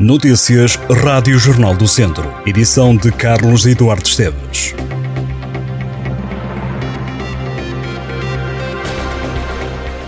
[0.00, 2.32] Notícias Rádio Jornal do Centro.
[2.46, 4.72] Edição de Carlos Eduardo Esteves.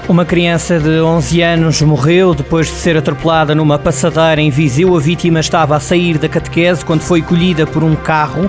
[0.09, 4.97] Uma criança de 11 anos morreu depois de ser atropelada numa passadeira em Viseu.
[4.97, 8.49] A vítima estava a sair da catequese quando foi colhida por um carro.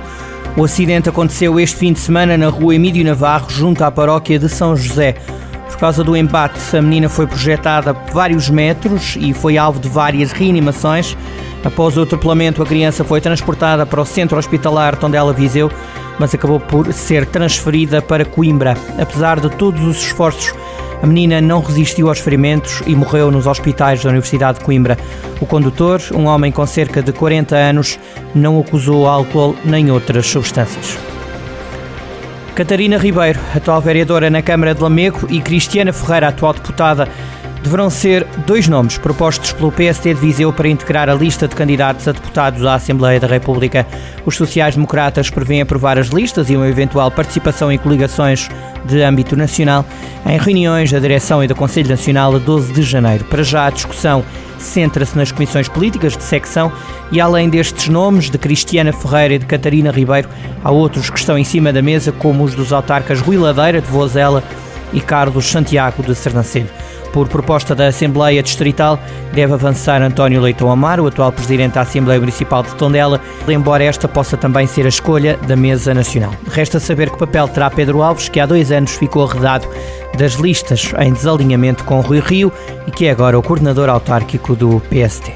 [0.55, 4.47] O acidente aconteceu este fim de semana na rua Emílio Navarro, junto à paróquia de
[4.47, 5.15] São José.
[5.81, 10.31] Por causa do embate, a menina foi projetada vários metros e foi alvo de várias
[10.31, 11.17] reanimações.
[11.65, 15.71] Após o atropelamento, a criança foi transportada para o centro hospitalar Tondela Viseu,
[16.19, 18.77] mas acabou por ser transferida para Coimbra.
[18.99, 20.53] Apesar de todos os esforços,
[21.01, 24.99] a menina não resistiu aos ferimentos e morreu nos hospitais da Universidade de Coimbra.
[25.41, 27.99] O condutor, um homem com cerca de 40 anos,
[28.35, 31.10] não acusou álcool nem outras substâncias.
[32.55, 37.07] Catarina Ribeiro, atual vereadora na Câmara de Lamego, e Cristiana Ferreira, atual deputada
[37.63, 42.07] deverão ser dois nomes propostos pelo PST de Viseu para integrar a lista de candidatos
[42.07, 43.85] a deputados à Assembleia da República.
[44.25, 48.49] Os sociais-democratas prevêem aprovar as listas e uma eventual participação em coligações
[48.85, 49.85] de âmbito nacional
[50.25, 53.25] em reuniões da Direção e do Conselho Nacional a 12 de janeiro.
[53.25, 54.25] Para já, a discussão
[54.63, 56.71] centra-se nas comissões políticas de secção
[57.11, 60.29] e, além destes nomes, de Cristiana Ferreira e de Catarina Ribeiro,
[60.63, 63.87] há outros que estão em cima da mesa, como os dos autarcas Rui Ladeira, de
[63.87, 64.43] Vozela,
[64.93, 66.69] e Carlos Santiago, de Sernancelho.
[67.13, 68.97] Por proposta da Assembleia Distrital,
[69.33, 74.37] deve avançar António Leitão Amaro, atual Presidente da Assembleia Municipal de Tondela, embora esta possa
[74.37, 76.33] também ser a escolha da Mesa Nacional.
[76.47, 79.67] Resta saber que papel terá Pedro Alves, que há dois anos ficou arredado
[80.17, 82.51] das listas em desalinhamento com Rui Rio
[82.87, 85.33] e que é agora o coordenador autárquico do PST.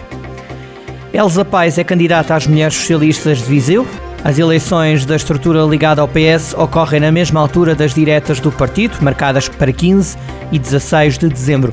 [1.13, 3.87] Elza Pais é candidata às Mulheres Socialistas de Viseu.
[4.25, 8.97] As eleições da estrutura ligada ao PS ocorrem na mesma altura das diretas do partido,
[8.99, 10.17] marcadas para 15
[10.51, 11.71] e 16 de dezembro.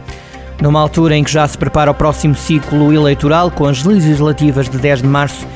[0.61, 4.77] Numa altura em que já se prepara o próximo ciclo eleitoral, com as legislativas de
[4.77, 5.47] 10 de março,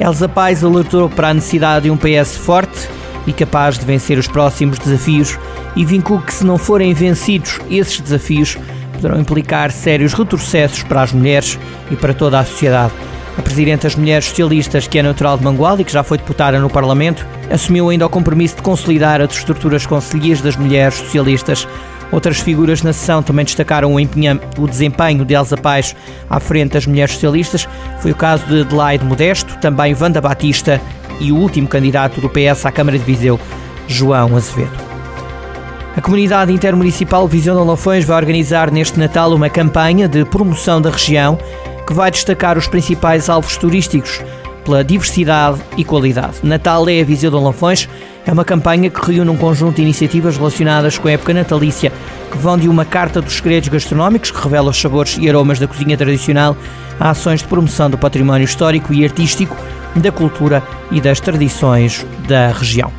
[0.00, 2.88] Elza Pais alertou para a necessidade de um PS forte
[3.26, 5.38] e capaz de vencer os próximos desafios
[5.76, 8.56] e vincula que, se não forem vencidos esses desafios,
[8.94, 11.58] poderão implicar sérios retrocessos para as mulheres
[11.90, 12.94] e para toda a sociedade.
[13.36, 16.58] A Presidente das Mulheres Socialistas, que é natural de Mangualde e que já foi deputada
[16.58, 21.68] no Parlamento, assumiu ainda o compromisso de consolidar as estruturas conselheiras das mulheres socialistas.
[22.10, 23.98] Outras figuras na sessão também destacaram o,
[24.58, 25.94] o desempenho de Elsa Paz
[26.30, 27.68] à frente das mulheres socialistas.
[28.00, 30.80] Foi o caso de Adelaide Modesto, também Wanda Batista
[31.20, 33.38] e o último candidato do PS à Câmara de Viseu,
[33.86, 34.86] João Azevedo.
[35.96, 41.38] A comunidade intermunicipal Visão de vai organizar neste Natal uma campanha de promoção da região
[41.86, 44.20] que vai destacar os principais alvos turísticos
[44.64, 46.38] pela diversidade e qualidade.
[46.42, 47.88] Natal é a Viseu de Lafões
[48.26, 51.92] é uma campanha que reúne um conjunto de iniciativas relacionadas com a época natalícia,
[52.30, 55.68] que vão de uma carta dos segredos gastronómicos, que revela os sabores e aromas da
[55.68, 56.56] cozinha tradicional,
[56.98, 59.56] a ações de promoção do património histórico e artístico,
[59.94, 60.60] da cultura
[60.90, 62.90] e das tradições da região.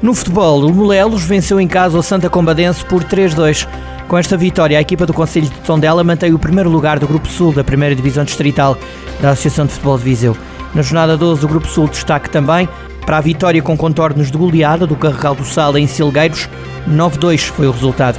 [0.00, 3.66] No futebol, o Molelos venceu em casa o Santa Combadense por 3-2.
[4.10, 7.28] Com esta vitória, a equipa do Conselho de Tondela mantém o primeiro lugar do Grupo
[7.28, 8.76] Sul da primeira Divisão Distrital
[9.20, 10.36] da Associação de Futebol de Viseu.
[10.74, 12.68] Na jornada 12, o Grupo Sul destaque também
[13.06, 16.48] para a vitória com contornos de goleada do Carregal do Sal em Silgueiros,
[16.88, 18.18] 9-2 foi o resultado.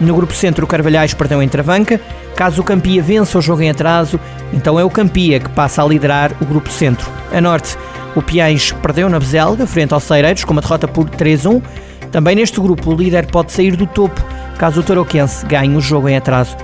[0.00, 2.00] No Grupo Centro, o Carvalhais perdeu em Travanca.
[2.34, 4.18] Caso o Campia vença o jogo em atraso,
[4.54, 7.10] então é o Campia que passa a liderar o Grupo Centro.
[7.30, 7.76] A Norte,
[8.14, 11.62] o Piães perdeu na Bezelga, frente aos Seireiros, com uma derrota por 3-1.
[12.10, 14.24] Também neste grupo, o líder pode sair do topo
[14.56, 16.56] caso o Tarouquense ganhe o jogo em atraso.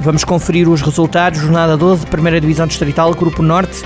[0.00, 1.40] Vamos conferir os resultados.
[1.40, 3.82] Jornada 12, Primeira Divisão Distrital, Grupo Norte.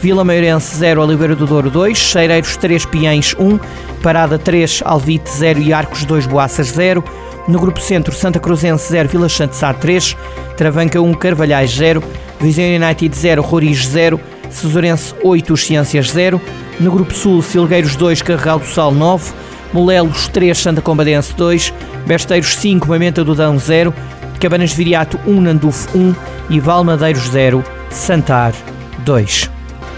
[0.00, 3.58] Vila Meirense 0, Oliveira do Douro 2, Cheireiros 3, Piães 1,
[4.00, 7.02] Parada 3, Alvite 0 e Arcos 2, Boaças 0.
[7.48, 10.16] No Grupo Centro, Santa Cruzense 0, Vila Santissá 3,
[10.56, 12.02] Travanca 1, Carvalhais 0,
[12.38, 14.20] Visão United 0, Roriz 0,
[14.50, 16.40] Cesurense 8, Ciências 0.
[16.80, 19.32] No Grupo Sul, Silgueiros 2, Carregal do Sal 9,
[19.72, 21.74] Molelos 3, Santa Combadense 2,
[22.06, 23.92] Besteiros 5, Moimenta do Dão 0,
[24.38, 26.14] Cabanas de Viriato 1, Nandufo 1
[26.50, 28.52] e Valmadeiros 0, Santar
[29.00, 29.50] 2.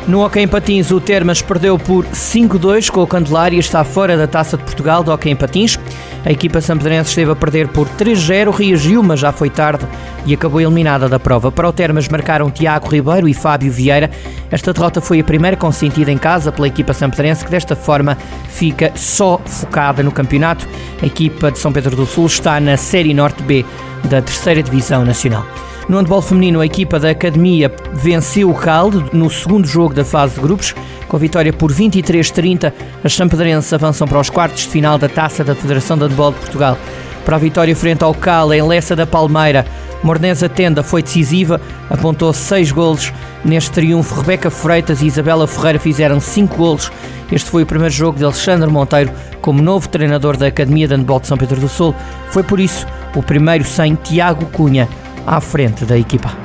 [0.09, 4.17] No Hockey em Patins, o Termas perdeu por 5-2 com o Candelária e está fora
[4.17, 5.79] da Taça de Portugal do Hockey em Patins.
[6.25, 9.87] A equipa sampedrense esteve a perder por 3-0, reagiu, mas já foi tarde
[10.27, 11.51] e acabou eliminada da prova.
[11.51, 14.11] Para o Termas marcaram Tiago Ribeiro e Fábio Vieira.
[14.51, 18.19] Esta derrota foi a primeira consentida em casa pela equipa sampedrense, que desta forma
[18.49, 20.69] fica só focada no campeonato.
[21.03, 23.65] A equipa de São Pedro do Sul está na Série Norte B
[24.05, 25.47] da Terceira Divisão Nacional.
[25.91, 30.37] No handball feminino, a equipa da Academia venceu o Calde no segundo jogo da fase
[30.37, 30.73] de grupos.
[31.09, 32.73] Com a vitória por 23-30,
[33.03, 36.39] as champedrenses avançam para os quartos de final da Taça da Federação de Handball de
[36.39, 36.79] Portugal.
[37.25, 39.67] Para a vitória frente ao Cal em Lessa da Palmeira,
[40.01, 41.61] Mornesa Tenda foi decisiva,
[41.91, 43.13] apontou seis golos.
[43.45, 46.89] Neste triunfo, Rebeca Freitas e Isabela Ferreira fizeram cinco golos.
[47.33, 49.11] Este foi o primeiro jogo de Alexandre Monteiro
[49.41, 51.97] como novo treinador da Academia de Handball de São Pedro do Sul.
[52.31, 54.89] Foi por isso o primeiro sem Tiago Cunha
[55.27, 56.37] à frente da equipa.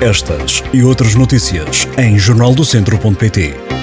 [0.00, 3.73] Estas e outras notícias em jornaldocentro.pt.